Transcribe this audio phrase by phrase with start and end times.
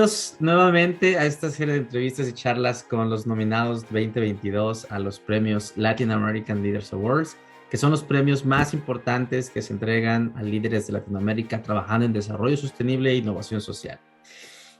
[0.00, 5.20] Bienvenidos nuevamente a esta serie de entrevistas y charlas con los nominados 2022 a los
[5.20, 7.36] premios Latin American Leaders Awards,
[7.70, 12.14] que son los premios más importantes que se entregan a líderes de Latinoamérica trabajando en
[12.14, 14.00] desarrollo sostenible e innovación social.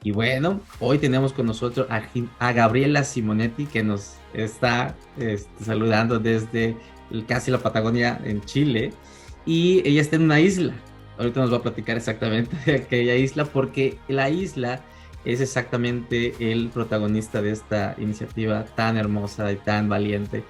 [0.02, 6.78] Y bueno, hoy tenemos con nosotros a, Gabriela Simonetti que nos está este, saludando desde
[7.28, 8.95] casi la Patagonia en Chile
[9.45, 10.73] y ella está en una isla
[11.20, 14.80] ahorita nos va a platicar exactamente de aquella isla, porque la isla
[15.24, 20.44] es exactamente el protagonista de esta iniciativa tan hermosa y tan valiente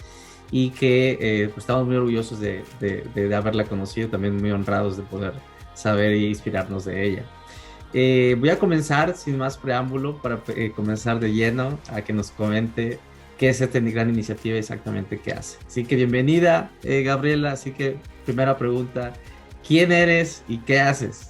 [0.50, 2.64] y que eh, pues estamos muy orgullosos de,
[3.34, 5.32] haberla conocido, también muy honrados de poder
[5.74, 7.24] saber e inspirarnos de ella.
[7.92, 12.30] Eh, voy a comenzar sin más preámbulo para eh, comenzar de lleno a que nos
[12.30, 12.98] comente
[13.38, 15.58] qué es esta gran iniciativa y exactamente qué hace.
[15.66, 17.52] Así que bienvenida, Gabriela.
[17.52, 19.14] Así que primera pregunta,
[19.66, 21.29] quién eres y qué haces.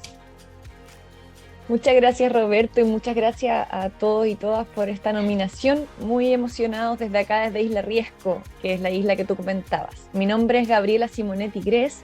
[1.71, 5.87] Muchas gracias Roberto y muchas gracias a todos y todas por esta nominación.
[6.01, 9.95] Muy emocionados desde acá, desde Isla Riesco, que es la isla que tú comentabas.
[10.13, 12.03] Mi nombre es Gabriela Simonetti Gres.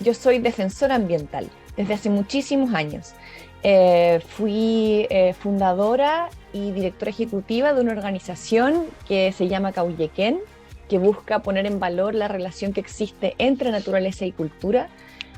[0.00, 3.14] Yo soy defensora ambiental desde hace muchísimos años.
[3.62, 10.38] Eh, fui eh, fundadora y directora ejecutiva de una organización que se llama Cauyequén,
[10.86, 14.90] que busca poner en valor la relación que existe entre naturaleza y cultura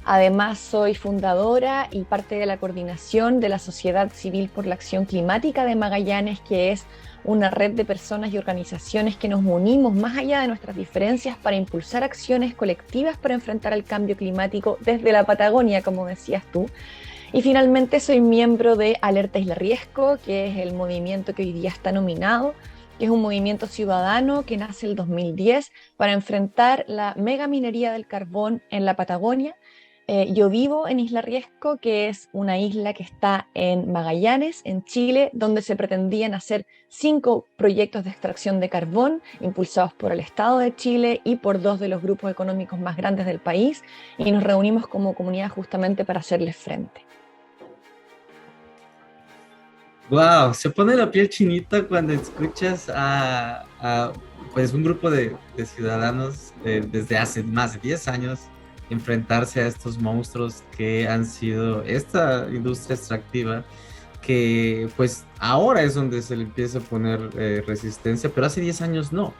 [0.04, 5.04] Además, soy fundadora y parte de la coordinación de la Sociedad Civil por la Acción
[5.04, 6.86] Climática de Magallanes, que es
[7.22, 11.56] una red de personas y organizaciones que nos unimos más allá de nuestras diferencias para
[11.56, 16.66] impulsar acciones colectivas para enfrentar el cambio climático desde la Patagonia, como decías tú.
[17.32, 21.68] Y finalmente soy miembro de Alerta Isla Riesgo, que es el movimiento que hoy día
[21.68, 22.54] está nominado,
[22.98, 28.06] que es un movimiento ciudadano que nace el 2010 para enfrentar la mega minería del
[28.06, 29.54] carbón en la Patagonia
[30.12, 34.82] eh, yo vivo en Isla Riesco, que es una isla que está en Magallanes, en
[34.82, 40.58] Chile, donde se pretendían hacer cinco proyectos de extracción de carbón impulsados por el Estado
[40.58, 43.84] de Chile y por dos de los grupos económicos más grandes del país,
[44.18, 47.06] y nos reunimos como comunidad justamente para hacerles frente.
[50.08, 53.64] Wow, se pone la piel chinita cuando escuchas a,
[54.52, 58.40] pues un grupo de, ciudadanos eh, desde hace más de 10 años
[58.90, 63.64] enfrentarse a estos monstruos que han sido esta industria extractiva
[64.20, 68.82] que pues ahora es donde se le empieza a poner eh, resistencia, pero hace 10
[68.82, 69.32] años no.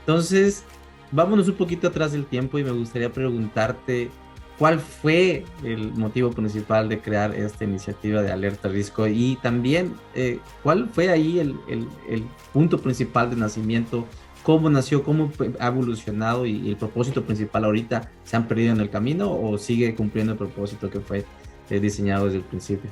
[0.00, 0.64] Entonces,
[1.12, 4.10] vámonos un poquito atrás del tiempo y me gustaría preguntarte
[4.58, 10.40] cuál fue el motivo principal de crear esta iniciativa de alerta risco y también eh,
[10.64, 14.04] cuál fue ahí el, el punto principal de nacimiento
[14.48, 18.88] cómo nació, cómo ha evolucionado y, el propósito principal ahorita se han perdido en el
[18.88, 21.26] camino o sigue cumpliendo el propósito que fue
[21.68, 22.88] eh, diseñado desde el principio?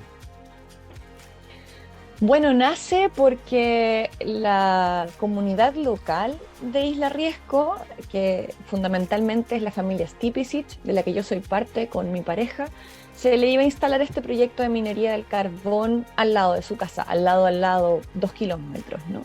[2.21, 7.77] Bueno, nace porque la comunidad local de Isla Riesco,
[8.13, 12.67] que fundamentalmente es la familia Stipicic, de la que yo soy parte con mi pareja,
[13.15, 16.77] se le iba a instalar este proyecto de minería del carbón al lado de su
[16.77, 19.23] casa, al lado, al lado, dos kilómetros, ¿no?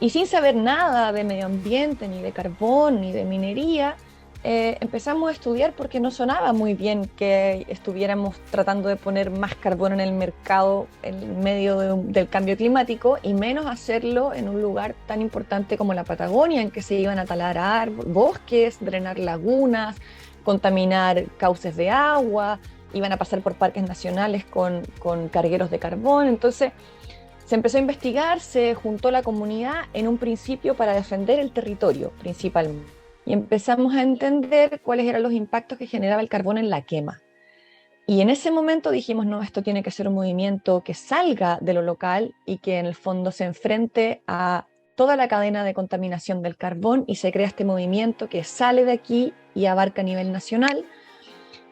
[0.00, 3.96] Y sin saber nada de medio ambiente, ni de carbón, ni de minería,
[4.46, 9.54] eh, empezamos a estudiar porque no sonaba muy bien que estuviéramos tratando de poner más
[9.54, 14.94] carbón en el mercado en medio del cambio climático y menos hacerlo en un lugar
[15.06, 19.96] tan importante como la Patagonia, en que se iban a talar bosques, drenar lagunas,
[20.44, 22.58] contaminar cauces de agua,
[22.92, 26.28] iban a pasar por parques nacionales con, con cargueros de carbón.
[26.28, 26.72] Entonces,
[27.44, 32.12] se empezó a investigar, se juntó la comunidad en un principio para defender el territorio
[32.20, 32.90] principalmente.
[33.26, 37.20] Y empezamos a entender cuáles eran los impactos que generaba el carbón en la quema.
[38.06, 41.72] Y en ese momento dijimos, no, esto tiene que ser un movimiento que salga de
[41.72, 46.42] lo local y que en el fondo se enfrente a toda la cadena de contaminación
[46.42, 50.32] del carbón y se crea este movimiento que sale de aquí y abarca a nivel
[50.32, 50.84] nacional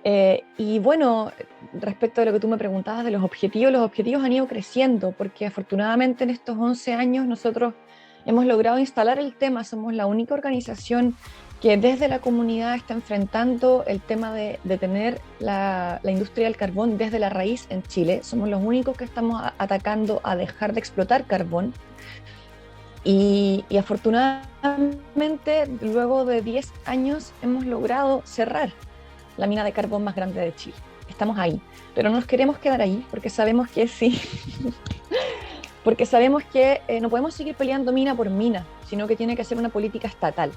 [0.04, 1.30] eh, y bueno,
[1.72, 5.12] respecto a lo que tú me preguntabas de los objetivos, los objetivos han ido creciendo
[5.12, 7.74] porque afortunadamente en estos 11 años nosotros
[8.26, 11.16] hemos logrado instalar el tema, somos la única organización
[11.60, 16.98] que desde la comunidad está enfrentando el tema de, de tener la, industria del carbón
[16.98, 18.24] desde la raíz en Chile.
[18.24, 21.72] Somos los únicos que estamos atacando a dejar de explotar carbón.
[23.04, 28.72] Y afortunadamente, luego de 10 años, hemos logrado cerrar
[29.36, 30.76] la mina de carbón más grande de Chile.
[31.08, 31.60] Estamos ahí,
[31.94, 34.20] pero no nos queremos quedar ahí porque sabemos que sí,
[35.84, 39.44] porque sabemos que eh, no podemos seguir peleando mina por mina, sino que tiene que
[39.44, 40.52] ser una política estatal.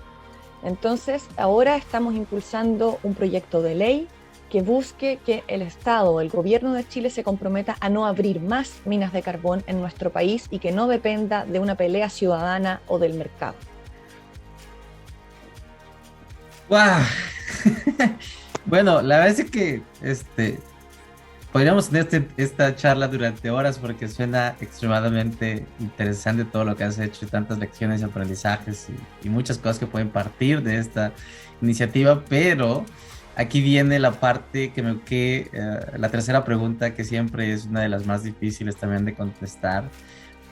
[0.63, 4.07] Entonces, ahora estamos impulsando un proyecto de ley
[4.49, 8.81] que busque que el Estado, el gobierno de Chile se comprometa a no abrir más
[8.85, 12.99] minas de carbón en nuestro país y que no dependa de una pelea ciudadana o
[12.99, 13.55] del mercado.
[16.69, 16.79] ¡Wow!
[18.65, 20.59] bueno, la verdad es que este,
[21.55, 26.99] podríamos tener este, esta charla durante horas porque suena extremadamente interesante todo lo que has
[26.99, 28.89] hecho, tantas lecciones y aprendizajes
[29.23, 31.13] y, muchas cosas que pueden partir de esta
[31.61, 32.85] iniciativa, pero
[33.37, 37.81] aquí viene la parte que me que eh, la tercera pregunta que siempre es una
[37.81, 39.89] de las más difíciles también de contestar,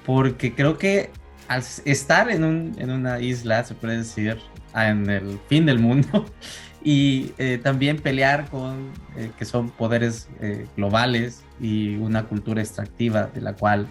[0.05, 1.11] porque creo que
[1.47, 4.37] al estar en, un, en una isla, se puede decir,
[4.75, 6.25] en el fin del mundo,
[6.83, 13.27] y eh, también pelear con eh, que son poderes eh, globales y una cultura extractiva
[13.27, 13.87] de la cual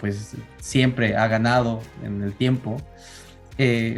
[0.00, 2.76] pues siempre ha ganado en el tiempo.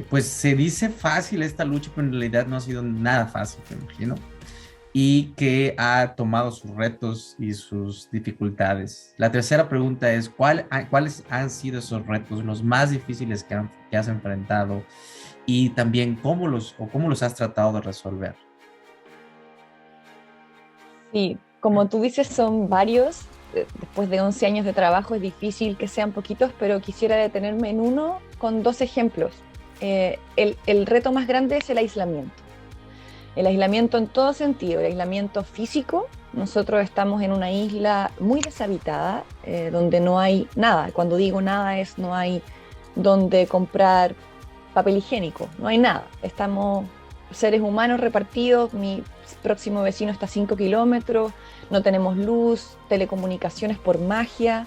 [0.08, 3.82] pues se dice fácil esta lucha, pero en realidad no ha sido nada fácil, me
[3.82, 4.14] imagino.
[4.98, 9.14] Y que ha tomado sus retos y sus dificultades.
[9.18, 13.70] La tercera pregunta es, ¿cuál, ¿cuáles han sido esos retos, los más difíciles que, han,
[13.90, 14.82] que has enfrentado?
[15.46, 18.34] y también cómo los, o cómo los has tratado de resolver.
[21.12, 23.22] Sí, como tú dices, son varios.
[23.54, 27.80] Después de 11 años de trabajo es difícil que sean poquitos, pero quisiera detenerme en
[27.80, 29.32] uno con dos ejemplos.
[29.80, 32.34] Eh, el, el, reto más grande es el aislamiento.
[33.36, 36.06] El aislamiento en todo sentido, el aislamiento físico.
[36.32, 40.90] Nosotros estamos en una isla muy deshabitada, eh, donde no hay nada.
[40.92, 42.42] Cuando digo nada es no hay
[42.94, 44.14] donde comprar
[44.72, 46.06] papel higiénico, no hay nada.
[46.22, 46.86] Estamos
[47.30, 49.02] seres humanos repartidos, mi
[49.42, 51.32] próximo vecino está a 5 kilómetros,
[51.70, 54.66] no tenemos luz, telecomunicaciones por magia,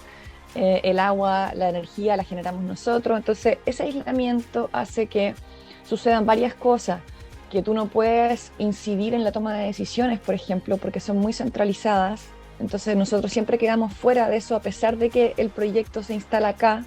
[0.54, 3.18] eh, el agua, la energía la generamos nosotros.
[3.18, 5.34] Entonces, ese aislamiento hace que
[5.84, 7.00] sucedan varias cosas,
[7.50, 11.32] que tú no puedes incidir en la toma de decisiones, por ejemplo, porque son muy
[11.32, 12.22] centralizadas.
[12.58, 16.48] Entonces, nosotros siempre quedamos fuera de eso, a pesar de que el proyecto se instala
[16.48, 16.84] acá.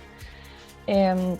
[0.87, 1.37] Em,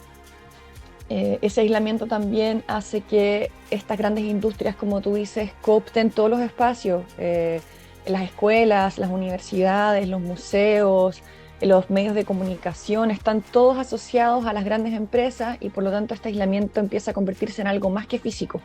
[1.10, 6.40] eh, ese aislamiento también hace que estas grandes industrias, como tú dices, coopten todos los
[6.40, 7.62] espacios, eh,
[8.06, 11.22] las escuelas, las universidades, los museos,
[11.62, 16.14] los medios de comunicación, están todos asociados a las grandes empresas y por lo tanto
[16.14, 18.62] este aislamiento empieza a convertirse en algo más que físico.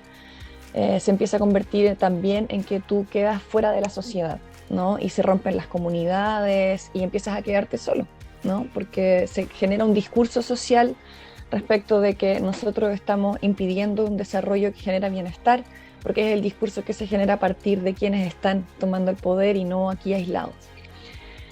[0.75, 4.39] Eh, se empieza a convertir también en que tú quedas fuera de la sociedad,
[4.71, 4.99] ¿no?
[4.99, 8.07] Y se rompen las comunidades y empiezas a quedarte solo,
[8.45, 8.67] ¿no?
[8.75, 10.95] Porque se genera un discurso social
[11.51, 15.65] respecto de que nosotros estamos impidiendo un desarrollo que genera bienestar,
[16.03, 19.57] porque es el discurso que se genera a partir de quienes están tomando el poder
[19.57, 20.55] y no aquí aislados.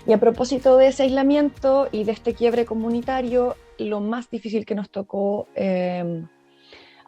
[0.06, 4.74] Y a propósito de ese aislamiento y de este quiebre comunitario, lo más difícil que
[4.76, 6.28] nos tocó em,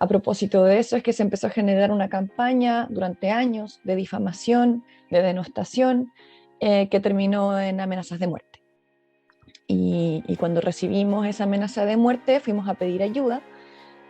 [0.01, 3.97] a propósito de eso es que se empezó a generar una campaña durante años de
[3.97, 6.13] difamación, de denostación,
[6.61, 8.49] eh, que terminó en amenazas de muerte.
[9.67, 13.43] Y, cuando recibimos esa amenaza de muerte, fuimos a pedir ayuda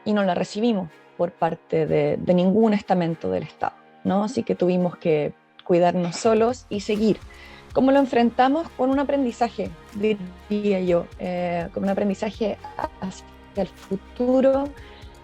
[0.04, 3.74] y no la recibimos por parte de, ningún estamento del Estado.
[4.04, 4.24] ¿no?
[4.24, 5.32] Así que tuvimos que
[5.64, 7.18] cuidarnos solos y seguir.
[7.72, 8.68] ¿Cómo lo enfrentamos?
[8.70, 9.70] Con un aprendizaje,
[10.48, 12.56] diría yo, eh, con un aprendizaje
[13.00, 13.24] hacia
[13.56, 14.68] el futuro.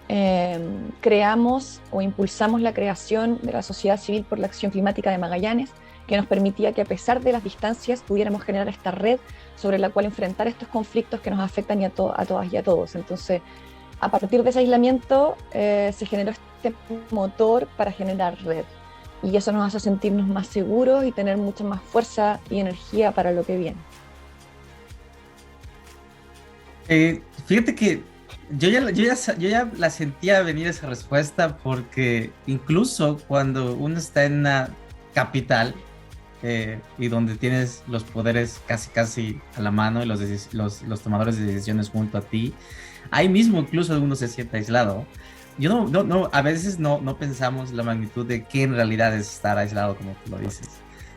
[0.09, 0.59] Eh,
[1.01, 5.71] creamos o impulsamos la creación de la Sociedad Civil por la Acción Climática de Magallanes,
[6.07, 9.19] que nos permitía que a pesar de las distancias pudiéramos generar esta red
[9.57, 12.95] sobre la cual enfrentar estos conflictos que nos afectan a, a todas y a todos.
[12.95, 13.41] Entonces,
[14.01, 16.75] a partir de ese aislamiento eh, se generó este
[17.11, 18.65] motor para generar red
[19.23, 23.33] y eso nos hace sentirnos más seguros y tener mucha más fuerza y energía para
[23.33, 23.79] lo que viene.
[26.89, 28.03] Eh, fíjate que
[28.51, 33.99] yo ya, yo, ya, yo ya la sentía venir esa respuesta porque incluso cuando uno
[33.99, 34.71] está en una
[35.15, 35.75] capital,
[36.47, 40.21] eh, y donde tienes los poderes casi casi a la mano y los,
[40.53, 42.53] los, los, tomadores de decisiones junto a ti,
[43.11, 45.07] ahí mismo incluso uno se siente aislado.
[45.57, 49.17] Yo no, no, no a veces no, no pensamos la magnitud de qué en realidad
[49.17, 50.69] es estar aislado, como tú lo dices.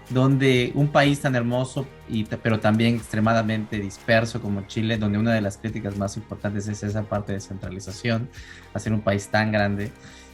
[0.10, 5.42] Donde un país tan hermoso, y, pero también extremadamente disperso como Chile, donde una de
[5.42, 8.30] las críticas más importantes es esa parte de centralización,
[8.74, 9.92] hacer un país tan grande,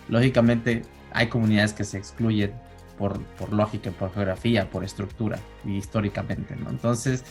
[0.10, 2.52] lógicamente hay comunidades que se excluyen
[2.98, 3.20] por,
[3.52, 6.70] lógica, por geografía, por estructura y históricamente, ¿no?
[6.70, 7.24] Entonces,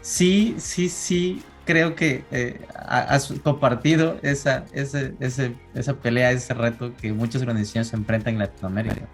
[0.00, 7.12] sí, sí, sí, creo que eh, has compartido esa, ese, esa pelea, ese reto que
[7.12, 9.08] muchas organizaciones enfrentan en Latinoamérica.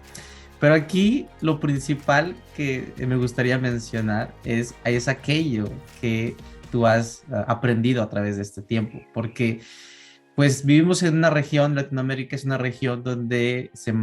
[0.59, 5.69] Pero aquí lo principal que me gustaría mencionar es, es aquello
[5.99, 6.35] que
[6.71, 9.61] tú has ah, aprendido a través de este tiempo, porque
[10.35, 13.93] pues vivimos en una región, Latinoamérica es una región donde se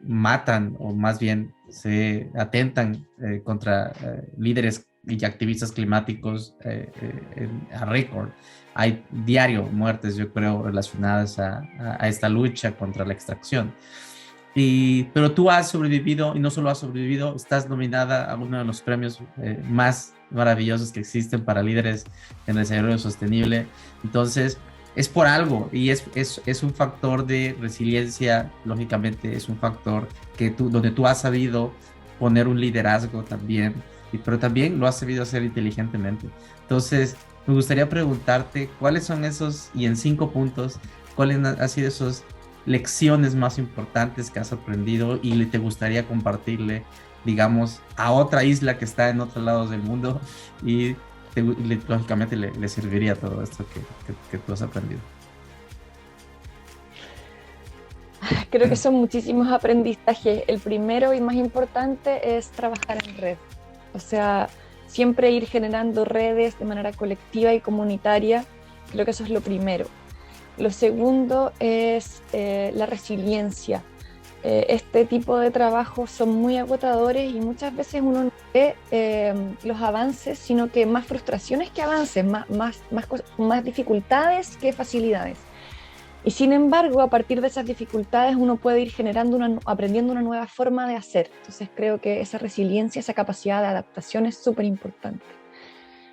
[0.00, 6.54] matan o más bien se atentan eh, contra eh, líderes y activistas climáticos
[7.72, 8.28] a récord.
[8.74, 11.62] Hay diario muertes, yo creo, relacionadas a,
[12.02, 13.72] esta lucha contra la extracción.
[14.54, 18.64] Y, pero tú has sobrevivido y no solo has sobrevivido, estás nominada a uno de
[18.64, 19.20] los premios
[19.68, 22.04] más maravillosos que existen para líderes
[22.46, 23.66] en desarrollo sostenible.
[24.02, 24.58] Entonces,
[24.96, 30.08] es por algo y es, es, es, un factor de resiliencia, lógicamente es un factor
[30.36, 31.72] que tú, donde tú has sabido
[32.18, 33.74] poner un liderazgo también,
[34.12, 36.28] y, pero también lo has sabido hacer inteligentemente.
[36.62, 37.16] Entonces,
[37.46, 40.78] me gustaría preguntarte cuáles son esos, y en cinco puntos,
[41.14, 42.24] cuáles han sido esas
[42.66, 46.84] lecciones más importantes que has aprendido y te gustaría compartirle,
[47.24, 50.20] digamos, a otra isla que está en otros lados del mundo
[50.64, 50.96] y
[51.88, 53.64] lógicamente le, serviría todo esto
[54.30, 55.00] que, tú has aprendido.
[58.50, 60.44] Creo que son muchísimos aprendizajes.
[60.46, 63.36] El primero y más importante es trabajar en red.
[63.94, 64.48] O sea,
[64.86, 68.44] siempre ir generando redes de manera colectiva y comunitaria.
[68.92, 69.86] Creo que eso es lo primero.
[70.60, 73.82] Lo segundo es eh, la resiliencia.
[74.42, 79.34] Eh, este tipo de trabajos son muy agotadores y muchas veces uno no ve eh,
[79.64, 83.06] los avances, sino que más frustraciones que avances, más, más, más,
[83.38, 85.38] más dificultades que facilidades.
[86.24, 90.20] Y sin embargo, a partir de esas dificultades uno puede ir generando una, aprendiendo una
[90.20, 91.30] nueva forma de hacer.
[91.38, 95.24] Entonces creo que esa resiliencia, esa capacidad de adaptación es súper importante.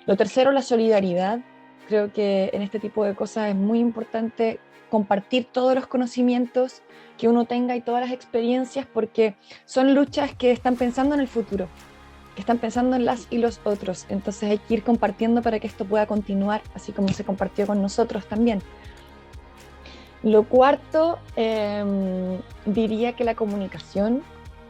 [0.06, 1.40] Lo tercero, la solidaridad.
[1.88, 6.82] Creo que en este tipo de cosas es muy importante compartir todos los conocimientos
[7.16, 11.28] que uno tenga y todas las experiencias, porque son luchas que están pensando en el
[11.28, 11.66] futuro,
[12.34, 14.04] que están pensando en las y los otros.
[14.10, 17.80] Entonces hay que ir compartiendo para que esto pueda continuar, así como se compartió con
[17.80, 18.60] nosotros también.
[20.22, 24.22] Lo cuarto, em, diría que la comunicación,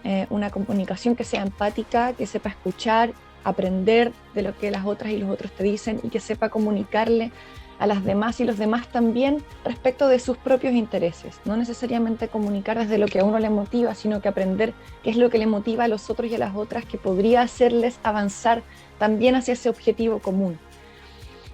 [0.05, 3.13] eh, una comunicación que sea empática, que sepa escuchar,
[3.49, 7.33] aprender de lo que las otras y los otros te dicen y que sepa comunicarle
[7.79, 11.41] a las demás y los demás también respecto de sus propios intereses.
[11.45, 15.17] No necesariamente comunicar desde lo que a uno le motiva, sino que aprender qué es
[15.17, 18.63] lo que le motiva a los otros y a las otras que podría hacerles avanzar
[18.99, 20.59] también hacia ese objetivo común.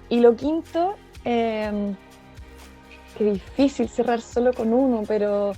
[0.09, 1.93] Y lo quinto, eh,
[3.17, 5.53] qué difícil cerrar solo con uno, pero,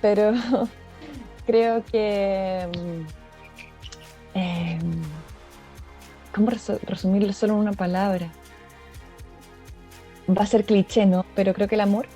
[0.00, 0.32] pero
[1.46, 2.68] creo que...
[4.34, 4.78] Eh,
[6.34, 8.30] ¿Cómo resumirlo solo en una palabra?
[10.36, 11.24] va a ser cliché, ¿no?
[11.34, 12.06] Pero creo que el amor,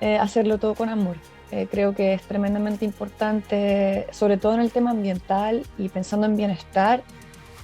[0.00, 1.16] eh, hacerlo todo con amor.
[1.50, 6.36] Eh, creo que es tremendamente importante, sobre todo en el tema ambiental y pensando en
[6.36, 7.02] bienestar,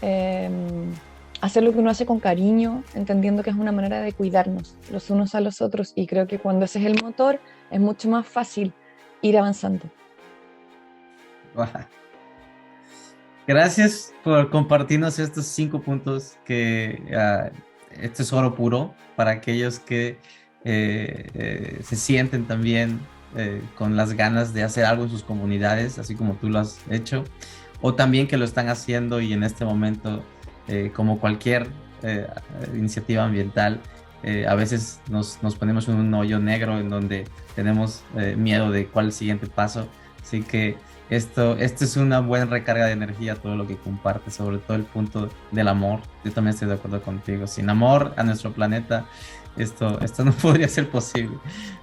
[0.01, 0.93] em,
[1.41, 5.11] hacer lo que uno hace con cariño, entendiendo que es una manera de cuidarnos los
[5.11, 7.41] unos a los otros y creo que cuando ese es el motor
[7.71, 8.73] es mucho más fácil
[9.23, 9.87] ir avanzando.
[13.51, 17.51] Gracias por compartirnos estos cinco puntos que uh,
[18.01, 20.21] este es oro puro para aquellos que
[20.65, 23.01] eh, eh, se sienten también
[23.37, 26.79] eh, con las ganas de hacer algo en sus comunidades, así como tú lo has
[26.91, 27.25] hecho,
[27.81, 30.23] o también que lo están haciendo y en este momento,
[30.95, 31.67] como cualquier
[32.73, 33.81] iniciativa ambiental,
[34.47, 37.25] a veces nos, nos, ponemos en un hoyo negro en donde
[37.57, 38.05] tenemos
[38.37, 39.89] miedo de cuál es el siguiente paso.
[40.23, 40.77] Así que
[41.11, 44.85] esto, esto es una buena recarga de energía, todo lo que comparte, sobre todo el
[44.85, 46.01] punto del amor.
[46.25, 47.49] Yo también estoy de acuerdo contigo.
[47.49, 49.07] Sin amor a nuestro planeta,
[49.57, 51.37] esto, esto no podría ser posible.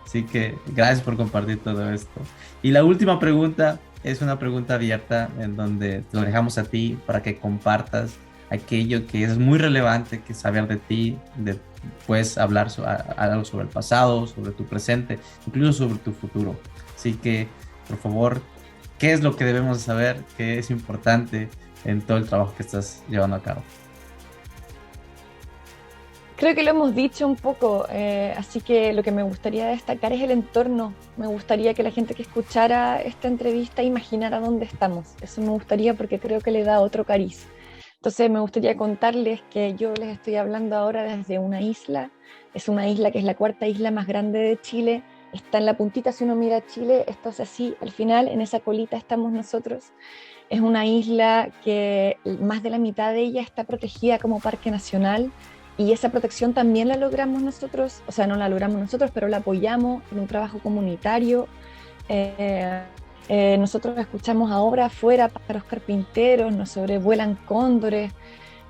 [0.06, 2.22] Así que gracias por compartir todo esto.
[2.64, 6.98] Y la última pregunta es una pregunta abierta en donde te lo dejamos a ti
[7.06, 8.16] para que compartas
[8.50, 11.60] aquello que es muy relevante que saber de ti, de,
[12.06, 12.70] puedes hablar
[13.18, 16.58] algo sobre el pasado, sobre tu presente, incluso sobre tu futuro.
[16.96, 17.50] Así que,
[17.90, 18.42] por favor,
[19.00, 21.50] qué es lo que debemos saber, qué es importante
[21.86, 23.64] en todo el trabajo que estás llevando a cabo.
[26.38, 30.14] Creo que lo hemos dicho un poco, eh, así que lo que me gustaría destacar
[30.14, 30.94] es el entorno.
[31.18, 35.16] Me gustaría que la gente que escuchara esta entrevista imaginara dónde estamos.
[35.20, 37.48] Eso me gustaría porque creo que le da otro cariz.
[37.96, 42.12] Entonces me gustaría contarles que yo les estoy hablando ahora desde una isla.
[42.54, 45.04] Es una isla que es la cuarta isla más grande de Chile,
[45.34, 48.60] está en la puntita, si uno mira Chile, esto es así, al final en esa
[48.60, 49.92] colita estamos nosotros.
[50.50, 55.32] Es una isla que más de la mitad de ella está protegida como parque nacional
[55.78, 59.38] y esa protección también la logramos nosotros, o sea, no la logramos nosotros, pero la
[59.38, 61.48] apoyamos en un trabajo comunitario.
[62.10, 62.82] Eh,
[63.30, 68.12] eh, nosotros escuchamos ahora afuera pájaros carpinteros, nos sobrevuelan cóndores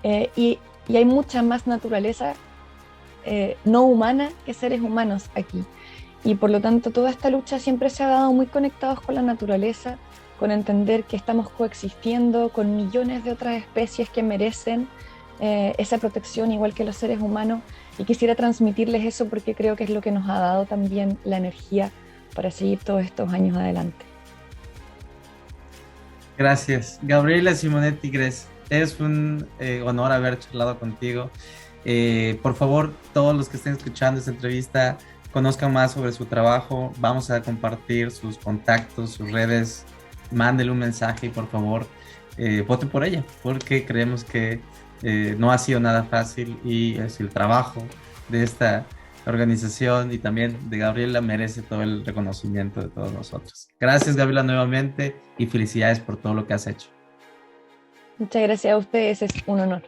[0.04, 2.34] eh, y, y, hay mucha más naturaleza
[3.66, 5.66] no humana que seres humanos aquí.
[6.24, 9.22] Y por lo tanto toda esta lucha siempre se ha dado muy conectados con la
[9.22, 9.98] naturaleza,
[10.40, 14.88] con entender que estamos coexistiendo con millones de otras especies que merecen
[15.40, 17.62] eh, esa protección igual que los seres humanos
[17.98, 21.38] y quisiera transmitirles eso porque creo que es lo que nos ha dado también la
[21.38, 21.92] energía
[22.36, 24.06] para seguir todos estos años adelante.
[26.38, 27.00] Gracias.
[27.02, 31.32] Gabriela Simonetti Gres, es un eh, honor haber charlado contigo.
[31.86, 34.98] Eh, por favor, todos los que estén escuchando esta entrevista,
[35.38, 36.91] conozcan más sobre su trabajo.
[36.98, 39.86] Vamos a compartir sus contactos, sus redes.
[40.32, 41.86] Mándele un mensaje y por favor,
[42.38, 44.60] eh, por ella, porque creemos que
[45.38, 47.84] no ha sido nada fácil y es el trabajo
[48.29, 48.84] de esta
[49.27, 53.67] organización y también de Gabriela merece todo el reconocimiento de todos nosotros.
[53.79, 56.89] Gracias Gabriela nuevamente y felicidades por todo lo que has hecho.
[58.17, 59.84] Muchas gracias a ustedes, es un honor.